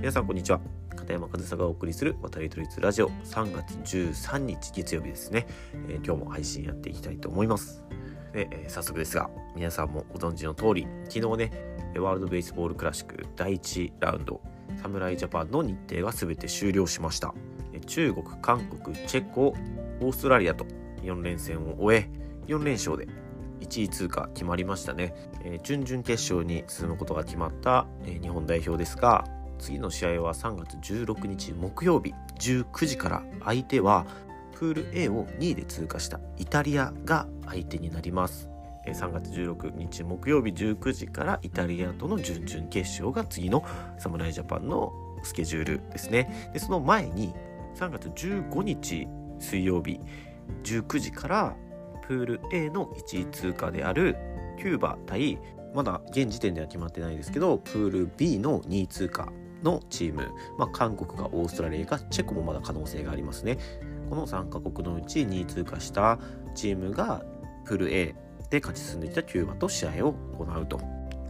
[0.00, 0.62] 皆さんこんにちは。
[0.96, 3.10] 片山和沙がお送りする渡り都立ラジオ。
[3.10, 5.46] 3月13日月曜日ですね、
[5.90, 7.84] えー、今日も配信やっていきたいと思います。
[8.32, 11.52] で、えー、早速ですが皆さんもご存知の通り昨日ね
[11.98, 14.40] ワールドベースボールクラシック第1ラウンド
[14.80, 17.34] 侍ジャパンの日程が全て終了しました。
[17.86, 19.48] 中国韓国チェコ
[20.00, 20.64] オーストラリアと
[21.02, 22.08] 4連戦を終え
[22.46, 23.06] 4連勝で
[23.60, 25.14] 1位通過決まりましたね、
[25.44, 29.24] えー、準々決勝に進むことが決まった、えー、日本代表ですが
[29.60, 34.06] 次の試合は3月16日木曜日19時から相手は
[34.54, 38.48] プール A を2位で通過したイタリアが相手になります。
[38.86, 43.64] 3月16日木曜日19時からイタリアとの準々決勝が次の
[43.98, 44.92] 侍ジャパンの
[45.22, 46.50] スケジュールですね。
[46.52, 47.34] でその前に
[47.76, 49.06] 3月15日
[49.38, 50.00] 水曜日
[50.64, 51.56] 19時から
[52.06, 54.16] プール A の1位通過である
[54.58, 55.38] キューバ対
[55.74, 59.28] まだ現時点では決まってないですけどプール B の2位通過
[59.62, 63.58] のチーム、まあ、韓国がオーストラリアかチェコもまだ可能性がありますね。
[64.08, 66.18] この3カ国のうち2位通過した
[66.54, 67.22] チームが
[67.64, 68.14] プル A
[68.50, 70.78] で勝ち進んできたキューバと試合を行うと、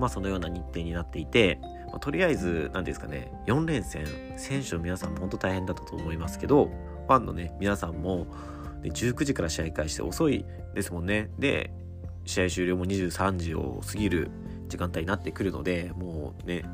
[0.00, 8.26] まあ、そのような日程になっていて、まあ、とりあえず何ですかね4連戦選手の皆さんも本当大変だったと思いますけどファンのね皆さんも
[8.82, 10.44] で19時から試合開始して遅い
[10.74, 11.30] ですもんね。
[11.38, 11.72] で
[12.26, 14.30] 試合終了も23時を過ぎる
[14.68, 16.64] 時間帯になってくるのでもうね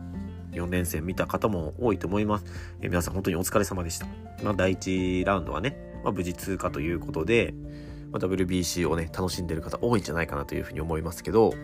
[0.53, 2.45] 4連戦見た方も多いと思います。
[2.81, 4.07] え皆さん本当にお疲れ様でした。
[4.43, 7.55] まあ、第1ラウンドはね、まあ、無事通過ということで、
[8.13, 11.55] まあ、WBC をね、楽しんでる方多いんじゃないかなというふうに思いますけど、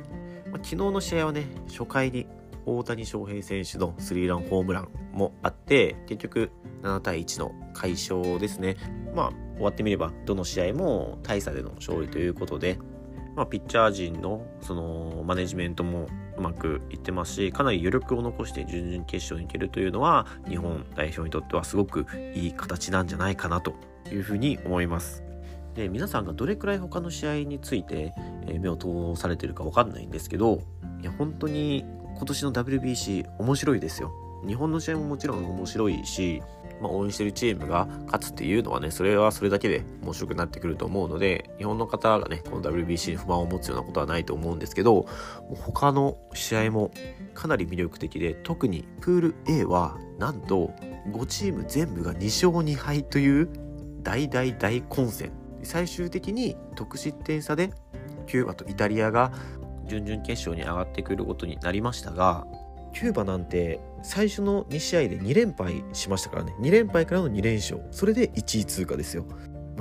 [0.51, 2.27] まあ、昨日の試合はね、初回に
[2.65, 6.50] 大谷翔平選手のスリーランホームランもあって、結局
[6.83, 8.77] 7対1の快勝ですね。
[9.15, 12.78] まあ、終わってみれば、どの試合も大差での勝利ということで、
[13.34, 23.75] まあ、ピッチャー陣のそのマネジメントもうまくいってますしかなり余力を残して準々決勝に行けるというのは日本代表にとってはすごくいい形なんじゃないかなと
[24.11, 25.25] いうふうに思います。
[25.75, 28.15] で皆さんがどれくらい他の試合について
[28.47, 30.62] 目を通されてるか分かんないんですけど
[31.03, 31.84] いや本当に
[32.16, 34.25] 今年の WBC 面白いですよ。
[34.47, 36.43] 日本の試合ももちろん面白いし
[36.81, 45.06] まあ、応援してるチームが勝つっていうのはね、それはそれだけで面白くなってくると思うので、日本の方がね、この WBC に不満を持つようなことはないと思うんですけど、
[45.55, 46.91] 他の試合も
[47.35, 50.73] かなり魅力的で、特にプール A はなんと
[51.11, 53.49] 5チーム全部が2勝2敗という
[54.03, 55.33] 大大大混戦。
[55.62, 57.73] 最終的に得失点差で
[58.29, 59.33] キューバとイタリアが
[59.89, 62.47] 準々決勝に上がってくることになりましたが、
[62.99, 66.55] キューバなんて最初の2試合で2連敗しましたからね。
[66.61, 67.83] 2連敗からの2連勝。
[67.91, 69.25] それで1位通過ですよ。
[69.25, 69.29] も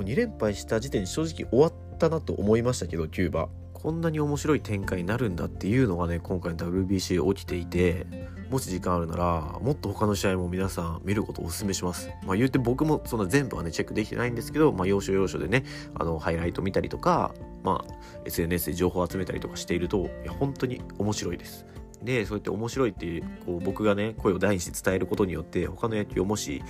[0.02, 3.48] 2連敗した時点で正直終わったなと思いましたけどキューバ。
[3.72, 8.06] こんなに面白い展開になるんだっていうのがね今回の WBC 起きていて
[8.50, 12.10] もし時間あるならもっと他の試合も皆さん見ることをお勧めします。
[12.26, 17.32] まあ言って僕もそんな全部はねチェックできてないんですけどまあ要所要所でねあのハイライト見たりとか
[17.62, 17.94] まあ
[18.26, 21.64] SNS で情報を集めたりとかしているといや本当に面白いです。
[22.02, 26.62] でそうやって面白いっていうこう僕がね声を大にして伝えることによって他の野球をもし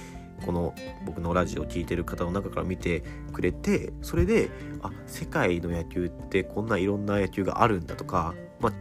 [0.44, 4.50] この僕のラジオを聴いてる方の中から見てくれてそれで
[4.82, 8.72] あ世界の野球ってこんないろんな野球があるんだとかまあ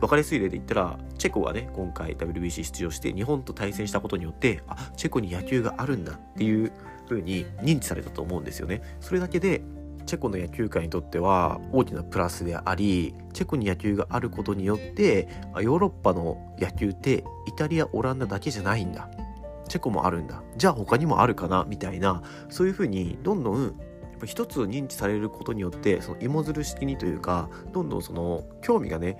[0.00, 6.72] 分かりやすい例で言ったらチェコがね今回 WBC 出場して日本と対戦したことによってあチェコに野球があるんだっていう
[7.08, 8.82] 風に認知されたと思うんですよね。
[9.00, 9.62] それだけで
[10.10, 15.28] チェコの野球界にとっては大きなプラスでありチェコに野球があることによって
[15.60, 19.08] ヨーロッパの野球ってイタリアオランダだけじゃないんだ。
[19.68, 20.42] チェコもあるんだ。
[20.56, 21.64] じゃあ他にもあるかな？
[21.68, 23.78] みたいなそういうふうにどんどん
[24.24, 29.16] 一つ認知されることによってその芋づる式にというかどんどんその興味がね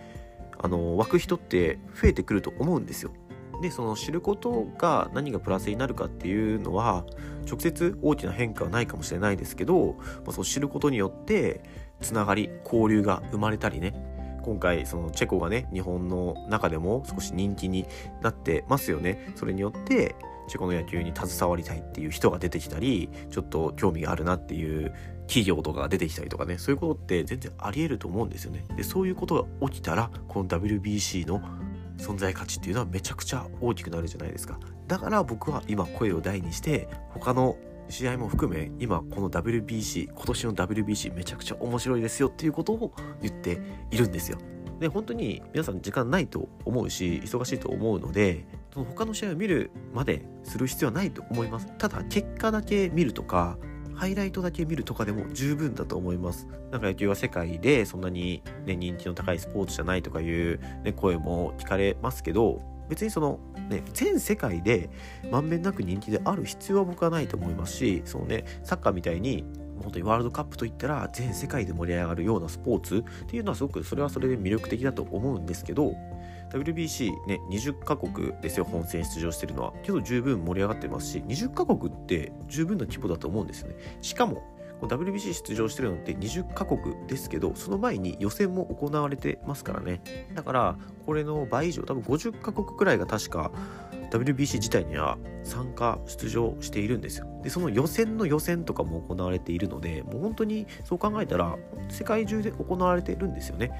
[0.58, 3.12] あの湧く人って増えてくると思うんですよ。
[3.60, 7.04] でその知ることが何がプラスになるかっていうのは
[7.46, 11.62] 直接大きな変化はないかもしれないですけど、まあ、そう知ることによって
[12.00, 13.94] つながり交流が生まれたりね。
[14.42, 17.84] 今回そのチェコがね日本の中でも少し人気に
[18.22, 19.32] なってますよね。
[19.36, 20.16] それによって
[20.48, 24.92] チェコの野球に携わりたいっていう人が出てきたりちょっと興味があるなっていう
[25.26, 26.58] 企業とかが出てきたりとかね。
[26.58, 28.64] そういうことって全然ありえると思うんですよね。
[28.76, 31.42] でそういうことが起きたらこの WBC の
[32.00, 34.58] 存在価値っていうのはめちゃくちゃ大きくなるじゃないですか。
[34.86, 37.56] だから僕は今声を大にして他の
[37.88, 43.60] 試合も含め今この WBC 今年の WBC めちゃくちゃ面白いですよっていうことを言って
[43.90, 44.38] いるんですよ。
[44.78, 51.66] で本当に皆さん時間ないと思うし忙しいと思うのでその他の試合を見るまでする必要はないと思います。
[51.78, 53.58] ただ結果だけ見るとか
[54.00, 56.48] ハイライトだけ見るとかでも十分だと思います。
[56.70, 64.88] なんか野球は世界でそんなに、ね、人気の高いスポーツじゃないとかいう、ね、声も聞かれますけど、別にそのね全世界で
[65.30, 69.44] まんべんなく人気である必要は僕はないと思いますしそのねサッカーみたいに
[69.82, 75.94] 本当にワールドカップといったら全世界で盛り上がるようなスポーツっていうのはすごくそれはそれで魅力的だと思うんですけど
[76.50, 79.72] WBC ね20カ国ですよ本戦出場してるのは。
[79.82, 83.76] けど十分盛り上がってますし20カ国って十分な規模だと思うんですよね。
[84.02, 84.42] しかも
[84.88, 90.00] WBC 出場してるのって20カ国ですけどその前に予選も行われてますからね。
[90.34, 93.50] だからこれの倍以上多分50カ国くらいが確か
[94.10, 97.26] WBC 自体には参加出場しているんですよ。
[97.42, 101.56] でその予選の予選とかも行われているのでもう本当にそう考えたら
[101.88, 103.70] 世界中で行われているんですよね。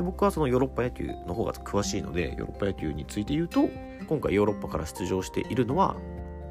[0.00, 3.68] で僕はそのヨーロッパ野球の方が詳しいのでヨーロッパ野球について言うと
[4.08, 5.94] 今回ヨーロッパから出場しているのは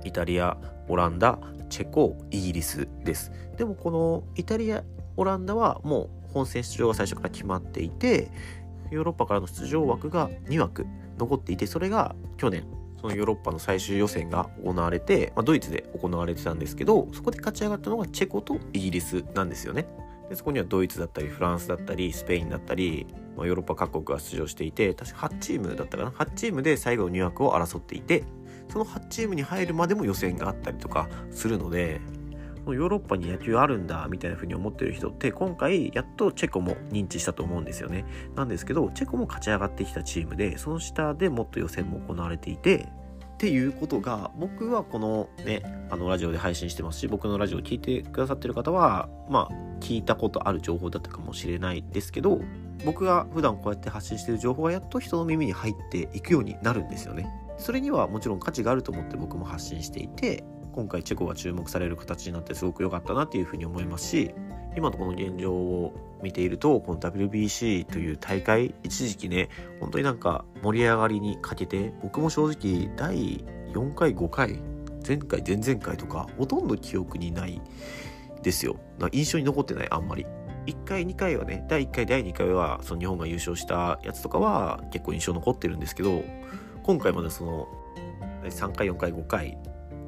[0.03, 0.55] イタリア
[0.87, 4.83] オランダチェコイギリスですでもこのイタリア
[5.17, 8.29] オランダはもう本戦出場が最初から決まっていて
[8.91, 10.85] ヨーロッパからの出場枠が2枠
[11.17, 12.67] 残っていてそれが去年
[13.01, 19.87] そのヨーロッパの最終予選が行われて、まあ、ドイツで行われてたんですけどそこで勝ち上がったのがチェコとイギリスなんですよね。
[20.29, 28.23] でそこにはドイツだったりフランスだったりスペインだったり、まあ、ヨーロッパ各国が出場していて確か8チームだったかな？8チームで最後の2枠を争っていて
[28.69, 31.99] その8チームに入るまでも予選があったりとかするので
[32.65, 38.05] ヨーロッパに野球あるんだみたいな風に思ってる人って今回やっとチェコも認知したと思うんですよね。
[38.35, 42.87] なんですけどチェコも勝ち上がってきたチームでその下でもっと予選も行われていて
[43.39, 52.41] っていうことが僕はこのねあのラジオで配信してますし僕のラジオを聞いてくださってる方はまあ聞いたことある情報だったかもしれないですけど
[52.83, 57.27] 僕が普段こうやって発信してる情報がやっと人の耳に入っていくようになるんですよね。
[57.57, 60.43] それにはもちろん価値があると思って僕も発信していて
[60.73, 64.35] 今回チェコが注目される形になってすごく良かったなっていうふうに思いますし
[64.79, 65.93] 今のこの現状を
[66.23, 69.49] 見ているとこの WBC という大会一時期ね
[69.81, 73.43] 本当になんか盛り上がりに欠けて僕も正直第
[73.73, 74.57] 4回5回
[75.05, 77.61] 前回前々回とかほとんど記憶にない
[78.41, 78.77] ですよ。
[79.11, 80.25] 印象に残ってないあんまり。
[80.65, 86.23] 1回2回はね第1回第2回はその日本が優勝したやつとかは結構印象残ってるんですけど
[86.83, 87.67] 今回までその
[88.43, 89.57] 3回4回5回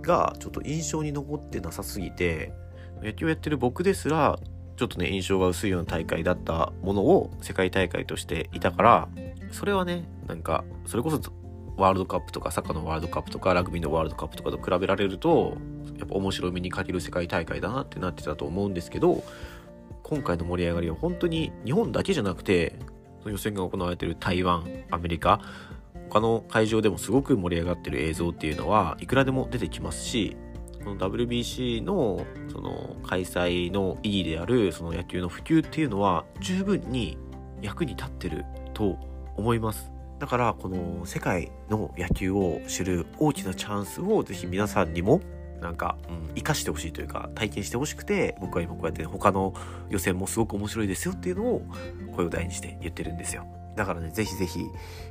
[0.01, 2.53] がちょっと印象に残ってなさすぎて
[3.01, 4.37] 野球やってる僕ですら
[4.81, 9.09] ちょっとね印象が薄いような大会だったものを世界大会としていたから
[9.51, 11.21] それはねなんかそれこそ
[11.77, 15.55] ワールドカップとかサッカーのワールドカップとかラグビーのワールドカップとかと比べられると
[15.99, 19.23] やっぱ面白みに欠ける世界大会だなってなってたと思うんですけど
[20.01, 22.79] 今回の盛り上がりは本当に日本だけじゃなくて
[23.27, 25.41] 予選が行われている台湾アメリカ
[26.09, 30.35] 他の会場でもすごく盛り上がってる映像っていうのはいくらでも出てきますし
[30.83, 37.17] この WBC のその開催の意義であるその野球の普及っていうのは十分に
[37.61, 38.97] 役に立ってると
[39.35, 39.91] 思います。
[40.19, 45.19] だからこの世界の野球を知る大きなチャンスをぜひ皆さんにも
[45.59, 49.53] なんか、うん、生かしてほしいというか体験してほしくて僕は今こうやって他の
[49.89, 51.61] 予選もすごく面白いですよっていうのを
[52.15, 53.45] 声を大にして言ってるんですよ。
[53.75, 54.65] だからね、ぜひぜひ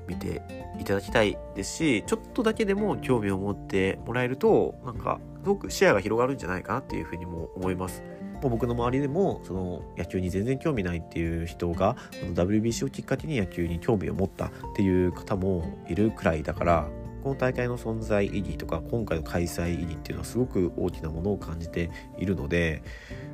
[0.06, 0.42] 見て
[0.78, 8.02] いただきたいですし、ちょっとだけでも興味を持ってもらえると、なんか、すごく視野が広がるんじゃないかなっていうふうにも思います。
[8.42, 16.88] もう僕の周りでも、その野球に全然興味ないっていう人が、この WBC をきっかけに野球に興味を持ったっていう方もいるくらいだから、
[17.22, 22.82] この大会の存在意義とか今回の開催意義っていうのはすごく大きなものを感じているので、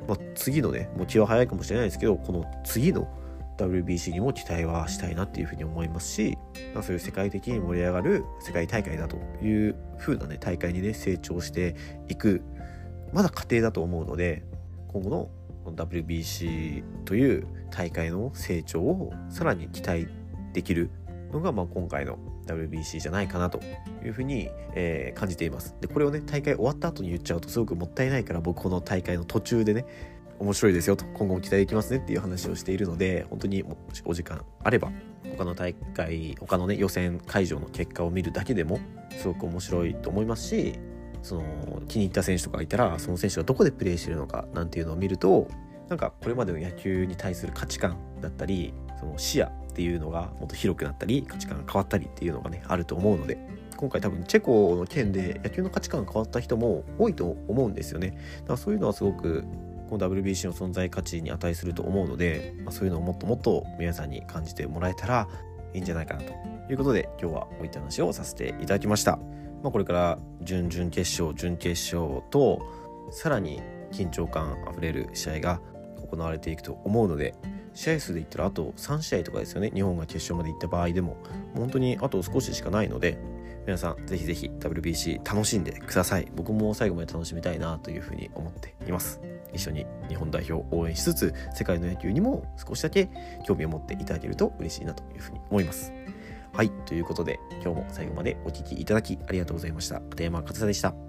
[0.07, 3.07] まあ、次のねもう気は早いかもしれないですけどこの次の
[3.57, 6.37] WBC にも期待はしたいなっていうふうに思いますし、
[6.73, 11.75] まあ、そういう世界的に盛り上がる世界大会だという風なね大会にね成長して
[12.07, 12.41] いく
[13.13, 14.43] まだ過程だと思うので
[14.87, 15.29] 今後の
[15.75, 20.07] WBC という大会の成長をさらに期待
[20.53, 20.89] できる
[21.31, 23.59] のが、まあ、今回の WBC じゃないかなと
[24.05, 25.75] いうふうに、えー、感じています。
[25.81, 29.85] でこれをね大会終わった後に言っちゃうとすごくもったいないから僕この大会の途中でね
[30.39, 34.91] 面白いですよと今後も期待できますねっていう話をしているので本当にもしお時間あれば
[35.37, 38.79] 他の大会他のね予選会場の結果を見るだけでも
[39.11, 40.79] すごく面白いと思いますし
[41.23, 45.47] その気に入った選手とかいたらその選手がどこでプレーしてるのかなんていうのを見ると
[45.89, 53.37] なんかこれまでの野球に対する価値観だったりその視野っていうのがもっと広くなったり価値観が変わったりっていうのがねあると思うので
[53.77, 58.17] 今回多分チェコの件で野球の価値観が変わった人も多いと思うんですよね。
[58.41, 59.45] だからそういうのはすごく
[59.89, 65.27] この WBC の存在価値に値すると思うので、まあ、そういうのをもっともっと皆さんに感じてもらえたら
[65.73, 66.33] いいんじゃないかなと
[66.69, 69.17] いうことで今日はこういった話をさせていただきました、
[69.63, 72.61] まあ、これから準々決勝準決勝と
[73.11, 75.61] さらに緊張感あふれる試合が
[76.09, 77.35] 行われていくと思うので
[77.73, 79.69] 試合数で言ったらあと3試合とかですよね。
[79.71, 81.17] 日本が決勝まで行った場合でも
[81.55, 83.19] 本当にあと少ししかないので
[83.67, 86.27] 皆さんぜひぜひ WBC 楽しんでください。
[86.35, 89.21] 僕も最後まで楽しみたいなというふうに思っています。
[89.57, 93.09] 一緒に日本代表を応援しつつ世界の野球にも少しだけ
[93.45, 95.91] 興味を持っていただけると嬉しいなというふうに思います。
[96.53, 99.99] はいということで今日も最後までお聴きいただきありがとうございました。
[100.01, 101.06] 片山勝沙でした。